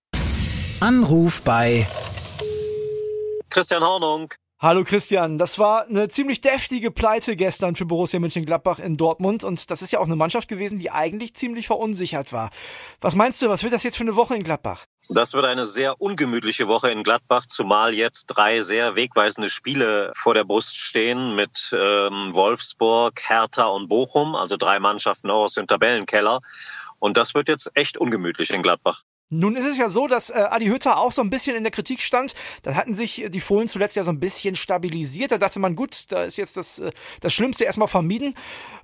Anruf 0.80 1.42
bei 1.42 1.86
Christian 3.50 3.84
Hornung. 3.84 4.28
Hallo 4.62 4.84
Christian, 4.84 5.38
das 5.38 5.58
war 5.58 5.86
eine 5.88 6.06
ziemlich 6.06 6.40
deftige 6.40 6.92
Pleite 6.92 7.34
gestern 7.34 7.74
für 7.74 7.84
Borussia 7.84 8.20
Mönchengladbach 8.20 8.78
in 8.78 8.96
Dortmund 8.96 9.42
und 9.42 9.72
das 9.72 9.82
ist 9.82 9.90
ja 9.90 9.98
auch 9.98 10.04
eine 10.04 10.14
Mannschaft 10.14 10.46
gewesen, 10.46 10.78
die 10.78 10.92
eigentlich 10.92 11.34
ziemlich 11.34 11.66
verunsichert 11.66 12.32
war. 12.32 12.52
Was 13.00 13.16
meinst 13.16 13.42
du, 13.42 13.48
was 13.48 13.64
wird 13.64 13.72
das 13.72 13.82
jetzt 13.82 13.96
für 13.96 14.04
eine 14.04 14.14
Woche 14.14 14.36
in 14.36 14.44
Gladbach? 14.44 14.84
Das 15.08 15.34
wird 15.34 15.46
eine 15.46 15.64
sehr 15.64 16.00
ungemütliche 16.00 16.68
Woche 16.68 16.92
in 16.92 17.02
Gladbach, 17.02 17.44
zumal 17.46 17.92
jetzt 17.92 18.26
drei 18.26 18.60
sehr 18.60 18.94
wegweisende 18.94 19.50
Spiele 19.50 20.12
vor 20.14 20.34
der 20.34 20.44
Brust 20.44 20.78
stehen 20.78 21.34
mit 21.34 21.72
ähm, 21.72 22.28
Wolfsburg, 22.32 23.20
Hertha 23.20 23.66
und 23.66 23.88
Bochum, 23.88 24.36
also 24.36 24.56
drei 24.56 24.78
Mannschaften 24.78 25.32
aus 25.32 25.54
dem 25.54 25.66
Tabellenkeller. 25.66 26.38
Und 27.00 27.16
das 27.16 27.34
wird 27.34 27.48
jetzt 27.48 27.72
echt 27.74 27.98
ungemütlich 27.98 28.50
in 28.50 28.62
Gladbach. 28.62 29.02
Nun 29.34 29.56
ist 29.56 29.64
es 29.64 29.78
ja 29.78 29.88
so, 29.88 30.08
dass 30.08 30.28
äh, 30.28 30.34
Adi 30.34 30.66
Hütter 30.66 30.98
auch 30.98 31.10
so 31.10 31.22
ein 31.22 31.30
bisschen 31.30 31.56
in 31.56 31.64
der 31.64 31.70
Kritik 31.70 32.02
stand. 32.02 32.34
Dann 32.64 32.76
hatten 32.76 32.92
sich 32.92 33.24
die 33.28 33.40
Fohlen 33.40 33.66
zuletzt 33.66 33.96
ja 33.96 34.04
so 34.04 34.10
ein 34.10 34.20
bisschen 34.20 34.56
stabilisiert. 34.56 35.30
Da 35.32 35.38
dachte 35.38 35.58
man, 35.58 35.74
gut, 35.74 36.12
da 36.12 36.24
ist 36.24 36.36
jetzt 36.36 36.58
das, 36.58 36.80
äh, 36.80 36.90
das 37.20 37.32
Schlimmste 37.32 37.64
erstmal 37.64 37.88
vermieden. 37.88 38.34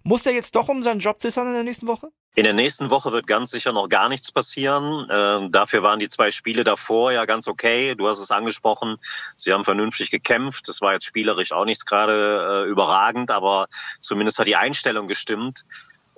Muss 0.05 0.25
er 0.25 0.33
jetzt 0.33 0.57
doch 0.57 0.71
um 0.71 0.83
seinen 0.83 1.00
Job 1.00 1.21
zittern 1.21 1.49
in 1.49 1.52
der 1.52 1.64
nächsten 1.64 1.87
Woche? 1.87 2.09
In 2.35 2.45
der 2.45 2.55
nächsten 2.55 2.88
Woche 2.88 3.12
wird 3.12 3.26
ganz 3.26 3.50
sicher 3.50 3.73
noch 3.73 3.88
gar 3.88 4.09
nichts 4.09 4.33
passieren. 4.33 5.07
Ähm, 5.11 5.52
dafür 5.52 5.83
waren 5.83 5.99
die 5.99 6.09
zwei 6.09 6.31
Spiele 6.31 6.64
davor 6.64 7.12
ja 7.12 7.26
ganz 7.26 7.47
okay. 7.47 7.95
Du 7.95 8.09
hast 8.09 8.21
es 8.21 8.31
angesprochen. 8.31 8.97
Sie 9.37 9.52
haben 9.52 9.64
vernünftig 9.64 10.11
gekämpft. 10.11 10.69
Das 10.69 10.81
war 10.81 10.95
jetzt 10.95 11.05
spielerisch 11.05 11.52
auch 11.52 11.67
nichts 11.67 11.85
gerade 11.85 12.64
äh, 12.64 12.71
überragend, 12.71 13.31
aber 13.31 13.67
zumindest 14.00 14.38
hat 14.38 14.47
die 14.47 14.57
Einstellung 14.57 15.09
gestimmt. 15.09 15.64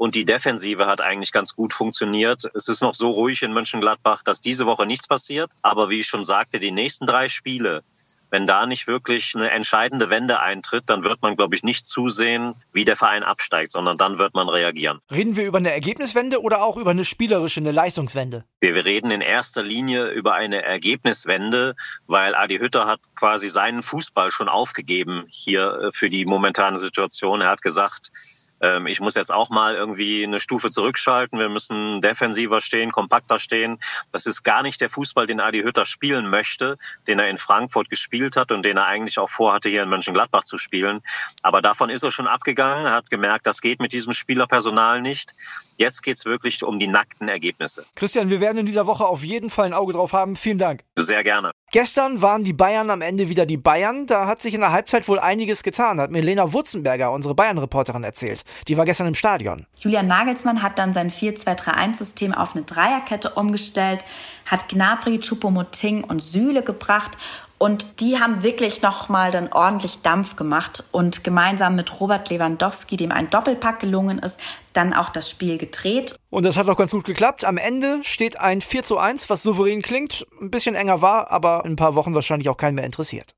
Und 0.00 0.14
die 0.14 0.25
Defensive 0.25 0.87
hat 0.87 1.02
eigentlich 1.02 1.30
ganz 1.30 1.54
gut 1.54 1.75
funktioniert. 1.75 2.50
Es 2.54 2.69
ist 2.69 2.80
noch 2.80 2.95
so 2.95 3.11
ruhig 3.11 3.42
in 3.42 3.52
Mönchengladbach, 3.52 4.23
dass 4.23 4.40
diese 4.40 4.64
Woche 4.64 4.87
nichts 4.87 5.07
passiert. 5.07 5.52
Aber 5.61 5.90
wie 5.90 6.00
ich 6.00 6.07
schon 6.07 6.23
sagte, 6.23 6.59
die 6.59 6.71
nächsten 6.71 7.04
drei 7.04 7.28
Spiele, 7.28 7.83
wenn 8.30 8.47
da 8.47 8.64
nicht 8.64 8.87
wirklich 8.87 9.35
eine 9.35 9.50
entscheidende 9.50 10.09
Wende 10.09 10.40
eintritt, 10.40 10.85
dann 10.87 11.04
wird 11.04 11.21
man, 11.21 11.37
glaube 11.37 11.54
ich, 11.54 11.64
nicht 11.64 11.85
zusehen, 11.85 12.54
wie 12.73 12.87
der 12.87 12.97
Verein 12.97 13.23
absteigt, 13.23 13.73
sondern 13.73 13.99
dann 13.99 14.19
wird 14.19 14.33
man 14.33 14.49
reagieren. 14.49 15.00
Reden 15.11 15.37
wir 15.37 15.45
über 15.45 15.59
eine 15.59 15.71
Ergebniswende 15.71 16.40
oder 16.40 16.62
auch 16.62 16.78
über 16.78 16.92
eine 16.92 17.04
spielerische, 17.04 17.61
eine 17.61 17.73
Leistungswende? 17.73 18.47
Wir, 18.59 18.75
wir 18.75 18.87
reden 18.87 19.11
in 19.11 19.21
erster 19.21 19.62
Linie 19.62 20.09
über 20.12 20.33
eine 20.33 20.62
Ergebniswende, 20.62 21.75
weil 22.07 22.35
Adi 22.35 22.57
Hütter 22.57 22.87
hat 22.87 23.00
quasi 23.14 23.50
seinen 23.50 23.83
Fußball 23.83 24.30
schon 24.30 24.49
aufgegeben 24.49 25.26
hier 25.28 25.75
äh, 25.75 25.92
für 25.92 26.09
die 26.09 26.25
momentane 26.25 26.78
Situation. 26.78 27.42
Er 27.42 27.50
hat 27.50 27.61
gesagt, 27.61 28.12
ähm, 28.61 28.87
ich 28.87 29.00
muss 29.00 29.14
jetzt 29.14 29.33
auch 29.33 29.50
mal 29.50 29.75
irgendwie 29.75 30.25
eine 30.25 30.40
Stufe 30.40 30.71
zurückschalten. 30.71 31.38
Wir 31.38 31.49
müssen 31.49 32.00
defensiver 32.00 32.61
stehen, 32.61 32.90
kompakter 32.90 33.38
stehen. 33.38 33.79
Das 34.12 34.26
ist 34.26 34.43
gar 34.43 34.62
nicht 34.62 34.81
der 34.81 34.90
Fußball, 34.90 35.26
den 35.26 35.40
Adi 35.40 35.62
Hütter 35.62 35.85
spielen 35.85 36.29
möchte, 36.29 36.79
den 37.07 37.19
er 37.19 37.29
in 37.29 37.38
Frankfurt 37.38 37.88
gespielt 37.88 38.37
hat 38.37 38.52
und 38.52 38.64
den 38.64 38.76
er 38.76 38.87
eigentlich 38.87 39.19
auch 39.19 39.29
vorhatte, 39.29 39.69
hier 39.69 39.83
in 39.83 39.88
Mönchengladbach 39.88 40.45
zu 40.45 40.59
spielen. 40.59 41.00
Aber 41.43 41.62
davon 41.62 41.90
ist 41.90 42.02
er 42.02 42.11
schon 42.11 42.26
abgegangen, 42.26 42.87
er 42.87 42.93
hat 42.93 43.11
gemerkt, 43.11 43.47
das 43.47 43.61
geht 43.61 43.81
mit 43.81 43.93
diesem 43.93 44.12
Spielerpersonal 44.12 45.00
nicht. 45.02 45.35
Jetzt 45.79 46.02
geht's 46.02 46.25
wirklich 46.25 46.62
um 46.62 46.79
die 46.79 46.88
nackten 46.88 47.29
Ergebnisse. 47.29 47.85
Christian, 47.95 48.31
wir 48.31 48.40
werden 48.40 48.59
in 48.59 48.67
dieser 48.67 48.87
Woche 48.87 49.07
auf 49.07 49.25
jeden 49.25 49.50
Fall 49.50 49.67
ein 49.67 49.75
Auge 49.75 49.93
drauf 49.93 50.12
haben. 50.12 50.37
Vielen 50.37 50.59
Dank. 50.59 50.85
Sehr 51.02 51.23
gerne. 51.23 51.52
Gestern 51.73 52.21
waren 52.21 52.42
die 52.42 52.52
Bayern 52.52 52.90
am 52.90 53.00
Ende 53.00 53.28
wieder 53.28 53.47
die 53.47 53.57
Bayern. 53.57 54.07
Da 54.07 54.26
hat 54.26 54.40
sich 54.42 54.54
in 54.54 54.61
der 54.61 54.73
Halbzeit 54.73 55.07
wohl 55.09 55.19
einiges 55.19 55.62
getan, 55.62 56.00
hat 56.00 56.11
mir 56.11 56.23
Lena 56.23 56.52
Wurzenberger, 56.52 57.12
unsere 57.12 57.35
Bayern-Reporterin, 57.35 58.02
erzählt. 58.02 58.45
Die 58.69 58.76
war 58.76 58.85
gestern 58.85 59.07
im 59.07 59.14
Stadion. 59.14 59.66
Julian 59.78 60.07
Nagelsmann 60.07 60.62
hat 60.62 60.78
dann 60.78 60.95
sein 60.95 61.11
4-2-3-1-System 61.11 62.35
auf 62.35 62.54
eine 62.54 62.64
Dreierkette 62.64 63.30
umgestellt, 63.30 64.04
hat 64.47 64.69
Gnabry, 64.69 65.19
Choupo-Moting 65.19 66.04
und 66.04 66.21
Süle 66.23 66.62
gebracht 66.62 67.16
und 67.62 68.00
die 68.00 68.19
haben 68.19 68.43
wirklich 68.43 68.81
nochmal 68.81 69.31
dann 69.31 69.52
ordentlich 69.52 70.00
Dampf 70.00 70.35
gemacht 70.35 70.83
und 70.93 71.25
gemeinsam 71.25 71.76
mit 71.76 72.00
Robert 72.00 72.31
Lewandowski, 72.31 72.97
dem 72.97 73.12
ein 73.12 73.29
Doppelpack 73.29 73.81
gelungen 73.81 74.19
ist, 74.19 74.40
dann 74.73 74.95
auch 74.95 75.11
das 75.11 75.29
Spiel 75.29 75.59
gedreht. 75.59 76.17
Und 76.31 76.45
das 76.45 76.57
hat 76.57 76.67
auch 76.71 76.76
ganz 76.79 76.93
gut 76.93 77.05
geklappt. 77.05 77.45
Am 77.45 77.59
Ende 77.59 78.00
steht 78.02 78.40
ein 78.40 78.62
4 78.62 78.83
zu 78.83 78.97
1, 78.97 79.29
was 79.29 79.43
souverän 79.43 79.83
klingt, 79.83 80.26
ein 80.40 80.50
bisschen 80.50 80.75
enger 80.75 81.02
war, 81.02 81.31
aber 81.31 81.62
in 81.67 81.73
ein 81.73 81.76
paar 81.76 81.95
Wochen 81.97 82.14
wahrscheinlich 82.14 82.49
auch 82.49 82.57
keinen 82.57 82.76
mehr 82.76 82.87
interessiert. 82.87 83.35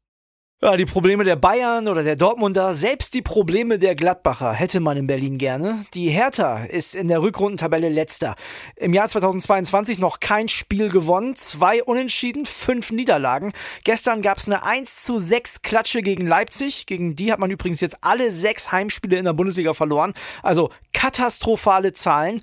Ja, 0.64 0.76
die 0.76 0.84
Probleme 0.84 1.24
der 1.24 1.34
Bayern 1.34 1.88
oder 1.88 2.04
der 2.04 2.14
Dortmunder, 2.14 2.72
selbst 2.74 3.14
die 3.14 3.22
Probleme 3.22 3.80
der 3.80 3.96
Gladbacher 3.96 4.52
hätte 4.52 4.78
man 4.78 4.96
in 4.96 5.08
Berlin 5.08 5.36
gerne. 5.36 5.84
Die 5.92 6.08
Hertha 6.08 6.62
ist 6.66 6.94
in 6.94 7.08
der 7.08 7.20
Rückrundentabelle 7.20 7.88
letzter. 7.88 8.36
Im 8.76 8.94
Jahr 8.94 9.08
2022 9.08 9.98
noch 9.98 10.20
kein 10.20 10.48
Spiel 10.48 10.88
gewonnen, 10.88 11.34
zwei 11.34 11.82
Unentschieden, 11.82 12.46
fünf 12.46 12.92
Niederlagen. 12.92 13.52
Gestern 13.82 14.22
gab 14.22 14.38
es 14.38 14.46
eine 14.46 14.64
1 14.64 15.02
zu 15.02 15.18
6 15.18 15.62
Klatsche 15.62 16.00
gegen 16.00 16.28
Leipzig. 16.28 16.86
Gegen 16.86 17.16
die 17.16 17.32
hat 17.32 17.40
man 17.40 17.50
übrigens 17.50 17.80
jetzt 17.80 17.96
alle 18.00 18.30
sechs 18.30 18.70
Heimspiele 18.70 19.16
in 19.16 19.24
der 19.24 19.32
Bundesliga 19.32 19.74
verloren. 19.74 20.14
Also 20.44 20.70
katastrophale 20.92 21.92
Zahlen. 21.92 22.40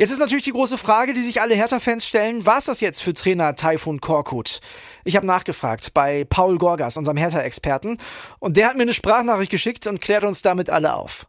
Jetzt 0.00 0.12
ist 0.12 0.20
natürlich 0.20 0.44
die 0.44 0.52
große 0.52 0.78
Frage, 0.78 1.12
die 1.12 1.22
sich 1.22 1.40
alle 1.40 1.56
Hertha-Fans 1.56 2.06
stellen, 2.06 2.46
war 2.46 2.60
das 2.64 2.80
jetzt 2.80 3.02
für 3.02 3.14
Trainer 3.14 3.56
Taifun 3.56 4.00
Korkut? 4.00 4.60
Ich 5.02 5.16
habe 5.16 5.26
nachgefragt 5.26 5.92
bei 5.92 6.24
Paul 6.24 6.56
Gorgas, 6.56 6.96
unserem 6.96 7.16
Hertha-Experten, 7.16 7.98
und 8.38 8.56
der 8.56 8.68
hat 8.68 8.76
mir 8.76 8.82
eine 8.82 8.94
Sprachnachricht 8.94 9.50
geschickt 9.50 9.88
und 9.88 10.00
klärt 10.00 10.22
uns 10.22 10.40
damit 10.40 10.70
alle 10.70 10.94
auf. 10.94 11.26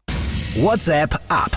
WhatsApp 0.53 1.19
ab. 1.29 1.49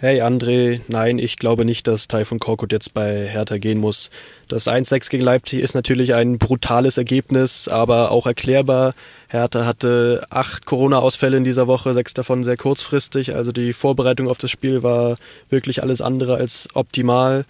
Hey 0.00 0.22
André, 0.22 0.80
nein, 0.86 1.18
ich 1.18 1.38
glaube 1.38 1.64
nicht, 1.64 1.88
dass 1.88 2.06
Taifun 2.06 2.38
Korkut 2.38 2.70
jetzt 2.70 2.94
bei 2.94 3.26
Hertha 3.26 3.58
gehen 3.58 3.78
muss. 3.78 4.10
Das 4.46 4.68
1-6 4.68 5.10
gegen 5.10 5.24
Leipzig 5.24 5.58
ist 5.58 5.74
natürlich 5.74 6.14
ein 6.14 6.38
brutales 6.38 6.98
Ergebnis, 6.98 7.66
aber 7.66 8.12
auch 8.12 8.24
erklärbar. 8.24 8.94
Hertha 9.26 9.66
hatte 9.66 10.24
acht 10.30 10.66
Corona-Ausfälle 10.66 11.36
in 11.36 11.42
dieser 11.42 11.66
Woche, 11.66 11.94
sechs 11.94 12.14
davon 12.14 12.44
sehr 12.44 12.56
kurzfristig. 12.56 13.34
Also 13.34 13.50
die 13.50 13.72
Vorbereitung 13.72 14.28
auf 14.28 14.38
das 14.38 14.52
Spiel 14.52 14.84
war 14.84 15.16
wirklich 15.50 15.82
alles 15.82 16.00
andere 16.00 16.36
als 16.36 16.68
optimal. 16.74 17.44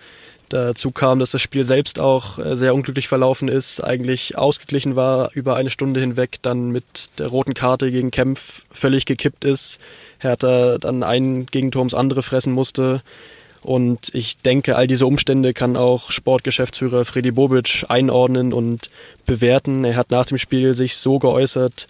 Dazu 0.48 0.90
kam, 0.90 1.18
dass 1.18 1.32
das 1.32 1.42
Spiel 1.42 1.64
selbst 1.64 2.00
auch 2.00 2.38
äh, 2.38 2.56
sehr 2.56 2.74
unglücklich 2.74 3.08
verlaufen 3.08 3.48
ist, 3.48 3.82
eigentlich 3.82 4.38
ausgeglichen 4.38 4.96
war 4.96 5.30
über 5.34 5.56
eine 5.56 5.70
Stunde 5.70 6.00
hinweg, 6.00 6.38
dann 6.42 6.70
mit 6.70 7.10
der 7.18 7.26
roten 7.26 7.54
Karte 7.54 7.90
gegen 7.90 8.10
Kempf 8.10 8.64
völlig 8.70 9.04
gekippt 9.04 9.44
ist. 9.44 9.78
Hertha 10.18 10.78
dann 10.78 11.02
ein 11.02 11.46
Gegentor 11.46 11.80
ums 11.80 11.94
andere 11.94 12.22
fressen 12.22 12.52
musste. 12.52 13.02
Und 13.62 14.14
ich 14.14 14.38
denke, 14.38 14.76
all 14.76 14.86
diese 14.86 15.06
Umstände 15.06 15.52
kann 15.52 15.76
auch 15.76 16.10
Sportgeschäftsführer 16.10 17.04
Freddy 17.04 17.32
Bobic 17.32 17.84
einordnen 17.88 18.52
und 18.52 18.90
bewerten. 19.26 19.84
Er 19.84 19.96
hat 19.96 20.10
nach 20.10 20.26
dem 20.26 20.38
Spiel 20.38 20.74
sich 20.74 20.96
so 20.96 21.18
geäußert, 21.18 21.86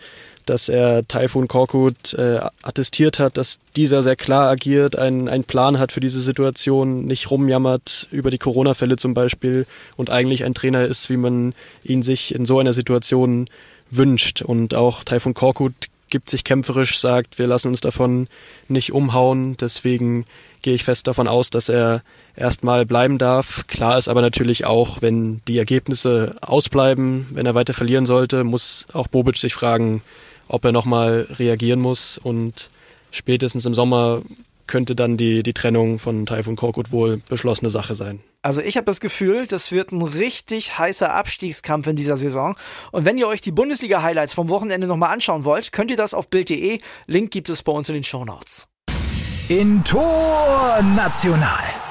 dass 0.49 0.69
er 0.69 1.07
Taifun 1.07 1.49
Korkut 1.49 2.14
äh, 2.14 2.40
attestiert 2.62 3.19
hat, 3.19 3.37
dass 3.37 3.59
dieser 3.76 4.02
sehr 4.02 4.17
klar 4.17 4.50
agiert, 4.50 4.97
einen, 4.97 5.28
einen 5.28 5.45
Plan 5.45 5.78
hat 5.78 5.93
für 5.93 6.00
diese 6.00 6.21
Situation, 6.21 7.05
nicht 7.05 7.31
rumjammert 7.31 8.09
über 8.11 8.31
die 8.31 8.38
Corona-Fälle 8.38 8.97
zum 8.97 9.14
Beispiel 9.14 9.67
und 9.97 10.11
eigentlich 10.11 10.45
ein 10.45 10.55
Trainer 10.55 10.87
ist, 10.87 11.11
wie 11.11 11.17
man 11.17 11.55
ihn 11.85 12.02
sich 12.02 12.35
in 12.35 12.47
so 12.47 12.59
einer 12.59 12.73
Situation 12.73 13.49
wünscht. 13.90 14.43
Und 14.43 14.75
auch 14.75 15.05
Taifun 15.05 15.35
Korkut 15.35 15.75
gibt 16.11 16.31
sich 16.31 16.45
kämpferisch, 16.45 16.99
sagt, 16.99 17.38
wir 17.38 17.47
lassen 17.47 17.69
uns 17.69 17.81
davon 17.81 18.28
nicht 18.69 18.93
umhauen. 18.93 19.57
Deswegen 19.59 20.25
gehe 20.62 20.75
ich 20.75 20.85
fest 20.85 21.07
davon 21.07 21.28
aus, 21.28 21.50
dass 21.50 21.69
er 21.69 22.02
erstmal 22.37 22.87
bleiben 22.87 23.19
darf. 23.19 23.67
Klar 23.67 23.99
ist 23.99 24.09
aber 24.09 24.23
natürlich 24.23 24.64
auch, 24.64 25.02
wenn 25.02 25.40
die 25.47 25.59
Ergebnisse 25.59 26.37
ausbleiben, 26.40 27.26
wenn 27.33 27.47
er 27.47 27.55
weiter 27.55 27.75
verlieren 27.75 28.07
sollte, 28.07 28.45
muss 28.45 28.87
auch 28.93 29.09
Bobic 29.09 29.37
sich 29.37 29.55
fragen, 29.55 30.02
ob 30.49 30.64
er 30.64 30.73
nochmal 30.73 31.28
reagieren 31.38 31.81
muss 31.81 32.19
und 32.19 32.71
spätestens 33.11 33.67
im 33.67 33.75
Sommer 33.75 34.23
könnte 34.67 34.95
dann 34.95 35.17
die, 35.17 35.43
die 35.43 35.55
Trennung 35.55 35.99
von 35.99 36.26
Taifun 36.26 36.55
Korkut 36.55 36.93
wohl 36.93 37.23
beschlossene 37.28 37.71
Sache 37.71 37.95
sein. 37.95 38.21
Also 38.43 38.61
ich 38.61 38.76
habe 38.76 38.85
das 38.85 39.00
Gefühl, 39.00 39.47
das 39.47 39.73
wird 39.73 39.90
ein 39.90 40.02
richtig 40.02 40.78
heißer 40.78 41.12
Abstiegskampf 41.12 41.88
in 41.88 41.97
dieser 41.97 42.17
Saison. 42.17 42.55
Und 42.93 43.05
wenn 43.05 43.19
ihr 43.19 43.26
euch 43.26 43.40
die 43.40 43.50
Bundesliga-Highlights 43.50 44.35
vom 44.35 44.49
Wochenende 44.49 44.87
nochmal 44.87 45.12
anschauen 45.12 45.45
wollt, 45.45 45.73
könnt 45.73 45.90
ihr 45.90 45.97
das 45.97 46.14
auf 46.14 46.28
Bild.de. 46.28 46.78
Link 47.07 47.31
gibt 47.33 47.49
es 47.49 47.62
bei 47.62 47.73
uns 47.73 47.88
in 47.88 47.95
den 47.95 48.05
Show 48.05 48.25
Notes. 48.25 48.69
In 49.49 49.83
Tor 49.83 50.81
National. 50.95 51.88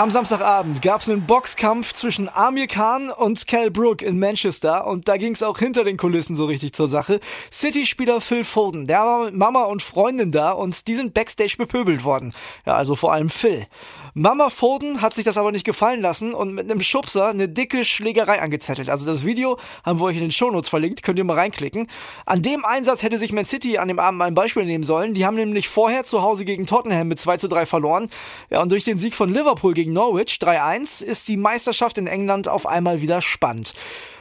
Am 0.00 0.10
Samstagabend 0.10 0.80
gab 0.80 1.02
es 1.02 1.10
einen 1.10 1.26
Boxkampf 1.26 1.92
zwischen 1.92 2.30
Amir 2.30 2.68
Khan 2.68 3.10
und 3.10 3.46
Cal 3.46 3.70
Brook 3.70 4.00
in 4.00 4.18
Manchester 4.18 4.86
und 4.86 5.08
da 5.08 5.18
ging 5.18 5.34
es 5.34 5.42
auch 5.42 5.58
hinter 5.58 5.84
den 5.84 5.98
Kulissen 5.98 6.34
so 6.34 6.46
richtig 6.46 6.72
zur 6.72 6.88
Sache. 6.88 7.20
City-Spieler 7.52 8.22
Phil 8.22 8.44
Foden, 8.44 8.86
der 8.86 9.00
war 9.00 9.24
mit 9.26 9.34
Mama 9.34 9.64
und 9.64 9.82
Freundin 9.82 10.32
da 10.32 10.52
und 10.52 10.88
die 10.88 10.94
sind 10.94 11.12
backstage 11.12 11.56
bepöbelt 11.58 12.02
worden. 12.02 12.32
Ja, 12.64 12.76
also 12.76 12.96
vor 12.96 13.12
allem 13.12 13.28
Phil. 13.28 13.66
Mama 14.14 14.48
Foden 14.48 15.02
hat 15.02 15.12
sich 15.12 15.26
das 15.26 15.36
aber 15.36 15.52
nicht 15.52 15.66
gefallen 15.66 16.00
lassen 16.00 16.32
und 16.32 16.54
mit 16.54 16.70
einem 16.70 16.80
Schubser 16.80 17.28
eine 17.28 17.50
dicke 17.50 17.84
Schlägerei 17.84 18.40
angezettelt. 18.40 18.88
Also 18.88 19.04
das 19.04 19.26
Video 19.26 19.58
haben 19.84 20.00
wir 20.00 20.06
euch 20.06 20.16
in 20.16 20.22
den 20.22 20.32
Shownotes 20.32 20.70
verlinkt, 20.70 21.02
könnt 21.02 21.18
ihr 21.18 21.24
mal 21.24 21.36
reinklicken. 21.36 21.88
An 22.24 22.40
dem 22.40 22.64
Einsatz 22.64 23.02
hätte 23.02 23.18
sich 23.18 23.32
Man 23.32 23.44
City 23.44 23.76
an 23.76 23.88
dem 23.88 23.98
Abend 23.98 24.18
mal 24.18 24.24
ein 24.24 24.34
Beispiel 24.34 24.64
nehmen 24.64 24.82
sollen. 24.82 25.12
Die 25.12 25.26
haben 25.26 25.36
nämlich 25.36 25.68
vorher 25.68 26.04
zu 26.04 26.22
Hause 26.22 26.46
gegen 26.46 26.64
Tottenham 26.64 27.06
mit 27.06 27.20
2 27.20 27.36
zu 27.36 27.48
3 27.48 27.66
verloren. 27.66 28.08
Ja, 28.48 28.62
und 28.62 28.72
durch 28.72 28.84
den 28.84 28.98
Sieg 28.98 29.14
von 29.14 29.32
Liverpool 29.32 29.74
gegen 29.90 29.92
Norwich 29.92 30.38
3-1 30.40 31.02
ist 31.02 31.26
die 31.26 31.36
Meisterschaft 31.36 31.98
in 31.98 32.06
England 32.06 32.48
auf 32.48 32.64
einmal 32.66 33.00
wieder 33.00 33.20
spannend. 33.20 33.74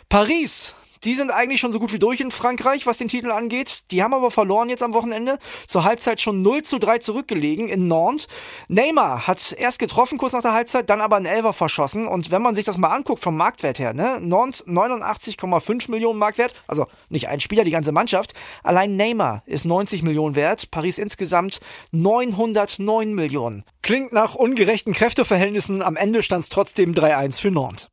Paris 0.09 0.73
die 1.03 1.15
sind 1.15 1.31
eigentlich 1.31 1.59
schon 1.59 1.71
so 1.71 1.79
gut 1.79 1.93
wie 1.93 1.99
durch 1.99 2.19
in 2.19 2.31
Frankreich, 2.31 2.85
was 2.85 2.97
den 2.97 3.07
Titel 3.07 3.31
angeht. 3.31 3.91
Die 3.91 4.03
haben 4.03 4.13
aber 4.13 4.31
verloren 4.31 4.69
jetzt 4.69 4.83
am 4.83 4.93
Wochenende. 4.93 5.37
Zur 5.67 5.83
Halbzeit 5.83 6.21
schon 6.21 6.41
0 6.41 6.63
zu 6.63 6.79
3 6.79 6.99
zurückgelegen 6.99 7.67
in 7.69 7.87
Nantes. 7.87 8.27
Neymar 8.67 9.27
hat 9.27 9.53
erst 9.57 9.79
getroffen 9.79 10.17
kurz 10.17 10.33
nach 10.33 10.41
der 10.41 10.53
Halbzeit, 10.53 10.89
dann 10.89 11.01
aber 11.01 11.15
einen 11.15 11.25
Elfer 11.25 11.53
verschossen. 11.53 12.07
Und 12.07 12.31
wenn 12.31 12.41
man 12.41 12.55
sich 12.55 12.65
das 12.65 12.77
mal 12.77 12.89
anguckt 12.89 13.23
vom 13.23 13.37
Marktwert 13.37 13.79
her, 13.79 13.93
ne? 13.93 14.19
Nantes 14.21 14.65
89,5 14.67 15.91
Millionen 15.91 16.19
Marktwert. 16.19 16.61
Also 16.67 16.87
nicht 17.09 17.27
ein 17.27 17.39
Spieler, 17.39 17.63
die 17.63 17.71
ganze 17.71 17.91
Mannschaft. 17.91 18.33
Allein 18.63 18.95
Neymar 18.95 19.43
ist 19.45 19.65
90 19.65 20.03
Millionen 20.03 20.35
wert. 20.35 20.71
Paris 20.71 20.97
insgesamt 20.97 21.59
909 21.91 23.13
Millionen. 23.13 23.63
Klingt 23.81 24.13
nach 24.13 24.35
ungerechten 24.35 24.93
Kräfteverhältnissen. 24.93 25.81
Am 25.81 25.95
Ende 25.95 26.23
stand 26.23 26.43
es 26.43 26.49
trotzdem 26.49 26.93
3-1 26.93 27.39
für 27.39 27.51
Nantes. 27.51 27.89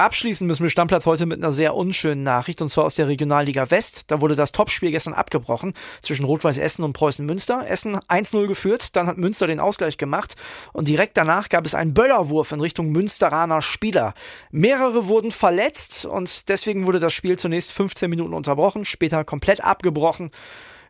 Abschließen 0.00 0.46
müssen 0.46 0.62
wir 0.62 0.70
Stammplatz 0.70 1.04
heute 1.04 1.26
mit 1.26 1.42
einer 1.42 1.52
sehr 1.52 1.74
unschönen 1.74 2.22
Nachricht 2.22 2.62
und 2.62 2.70
zwar 2.70 2.84
aus 2.84 2.94
der 2.94 3.06
Regionalliga 3.06 3.70
West. 3.70 4.04
Da 4.06 4.22
wurde 4.22 4.34
das 4.34 4.50
Topspiel 4.50 4.90
gestern 4.92 5.12
abgebrochen 5.12 5.74
zwischen 6.00 6.24
Rot-Weiß 6.24 6.56
Essen 6.56 6.84
und 6.84 6.94
Preußen 6.94 7.26
Münster. 7.26 7.68
Essen 7.68 7.96
1-0 7.96 8.46
geführt, 8.46 8.96
dann 8.96 9.06
hat 9.06 9.18
Münster 9.18 9.46
den 9.46 9.60
Ausgleich 9.60 9.98
gemacht 9.98 10.36
und 10.72 10.88
direkt 10.88 11.18
danach 11.18 11.50
gab 11.50 11.66
es 11.66 11.74
einen 11.74 11.92
Böllerwurf 11.92 12.50
in 12.52 12.62
Richtung 12.62 12.92
Münsteraner 12.92 13.60
Spieler. 13.60 14.14
Mehrere 14.50 15.06
wurden 15.06 15.32
verletzt 15.32 16.06
und 16.06 16.48
deswegen 16.48 16.86
wurde 16.86 16.98
das 16.98 17.12
Spiel 17.12 17.38
zunächst 17.38 17.70
15 17.72 18.08
Minuten 18.08 18.32
unterbrochen, 18.32 18.86
später 18.86 19.22
komplett 19.24 19.62
abgebrochen. 19.62 20.30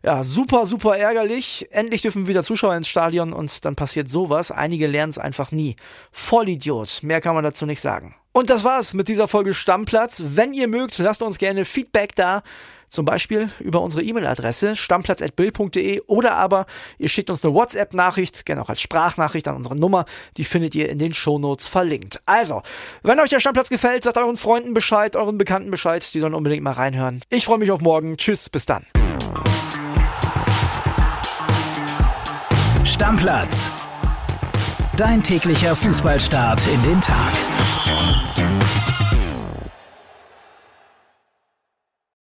Ja, 0.03 0.23
super, 0.23 0.65
super 0.65 0.97
ärgerlich. 0.97 1.67
Endlich 1.71 2.01
dürfen 2.01 2.29
wieder 2.29 2.43
Zuschauer 2.43 2.77
ins 2.77 2.87
Stadion 2.87 3.33
und 3.33 3.65
dann 3.65 3.75
passiert 3.75 4.07
sowas. 4.07 4.51
Einige 4.51 4.87
lernen 4.87 5.09
es 5.09 5.17
einfach 5.17 5.51
nie. 5.51 5.75
Vollidiot. 6.13 7.03
Mehr 7.03 7.19
kann 7.19 7.35
man 7.35 7.43
dazu 7.43 7.65
nicht 7.65 7.81
sagen. 7.81 8.15
Und 8.33 8.49
das 8.49 8.63
war's 8.63 8.93
mit 8.93 9.07
dieser 9.07 9.27
Folge 9.27 9.53
Stammplatz. 9.53 10.23
Wenn 10.35 10.53
ihr 10.53 10.67
mögt, 10.67 10.97
lasst 10.99 11.21
uns 11.21 11.37
gerne 11.37 11.65
Feedback 11.65 12.15
da. 12.15 12.43
Zum 12.87 13.05
Beispiel 13.05 13.49
über 13.59 13.81
unsere 13.81 14.03
E-Mail-Adresse 14.03 14.75
stammplatz.bild.de 14.75 16.01
oder 16.07 16.33
aber 16.33 16.65
ihr 16.97 17.07
schickt 17.07 17.29
uns 17.29 17.43
eine 17.43 17.53
WhatsApp-Nachricht, 17.53 18.45
gerne 18.45 18.61
auch 18.61 18.69
als 18.69 18.81
Sprachnachricht 18.81 19.47
an 19.47 19.55
unsere 19.55 19.77
Nummer. 19.77 20.05
Die 20.35 20.43
findet 20.43 20.75
ihr 20.75 20.89
in 20.89 20.97
den 20.97 21.13
Shownotes 21.13 21.69
verlinkt. 21.69 22.21
Also, 22.25 22.61
wenn 23.01 23.19
euch 23.19 23.29
der 23.29 23.39
Stammplatz 23.39 23.69
gefällt, 23.69 24.03
sagt 24.03 24.17
euren 24.17 24.35
Freunden 24.35 24.73
Bescheid, 24.73 25.15
euren 25.15 25.37
Bekannten 25.37 25.71
Bescheid. 25.71 26.13
Die 26.13 26.19
sollen 26.19 26.33
unbedingt 26.33 26.63
mal 26.63 26.73
reinhören. 26.73 27.21
Ich 27.29 27.45
freue 27.45 27.59
mich 27.59 27.71
auf 27.71 27.79
morgen. 27.79 28.17
Tschüss, 28.17 28.49
bis 28.49 28.65
dann. 28.65 28.85
Stammplatz. 32.83 33.71
Dein 34.97 35.23
täglicher 35.23 35.75
Fußballstart 35.75 36.61
in 36.67 36.83
den 36.83 37.01
Tag. 37.01 37.50
Thank 37.91 38.99
you. 38.99 39.00